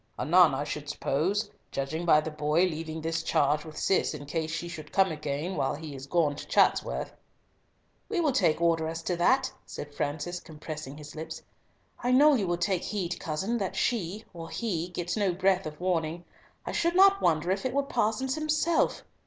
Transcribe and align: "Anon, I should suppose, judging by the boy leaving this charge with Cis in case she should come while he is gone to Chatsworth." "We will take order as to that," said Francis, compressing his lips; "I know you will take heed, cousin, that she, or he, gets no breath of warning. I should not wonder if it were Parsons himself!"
"Anon, 0.17 0.55
I 0.55 0.63
should 0.63 0.89
suppose, 0.89 1.51
judging 1.71 2.05
by 2.05 2.21
the 2.21 2.31
boy 2.31 2.61
leaving 2.63 3.01
this 3.01 3.21
charge 3.21 3.63
with 3.63 3.77
Cis 3.77 4.15
in 4.15 4.25
case 4.25 4.49
she 4.49 4.67
should 4.67 4.91
come 4.91 5.11
while 5.55 5.75
he 5.75 5.93
is 5.93 6.07
gone 6.07 6.35
to 6.37 6.47
Chatsworth." 6.47 7.13
"We 8.09 8.19
will 8.19 8.31
take 8.31 8.59
order 8.59 8.87
as 8.87 9.03
to 9.03 9.15
that," 9.17 9.51
said 9.67 9.93
Francis, 9.93 10.39
compressing 10.39 10.97
his 10.97 11.13
lips; 11.15 11.43
"I 12.03 12.11
know 12.11 12.33
you 12.33 12.47
will 12.47 12.57
take 12.57 12.85
heed, 12.85 13.19
cousin, 13.19 13.59
that 13.59 13.75
she, 13.75 14.25
or 14.33 14.49
he, 14.49 14.87
gets 14.87 15.15
no 15.15 15.33
breath 15.33 15.67
of 15.67 15.79
warning. 15.79 16.25
I 16.65 16.71
should 16.71 16.95
not 16.95 17.21
wonder 17.21 17.51
if 17.51 17.63
it 17.63 17.71
were 17.75 17.83
Parsons 17.83 18.33
himself!" 18.33 19.03